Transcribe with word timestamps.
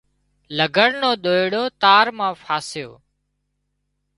لگھڙ 0.57 0.89
نو 1.01 1.09
ۮوئيڙو 1.23 1.63
تار 1.81 2.05
مان 2.17 2.33
ڦاسيو 2.43 2.89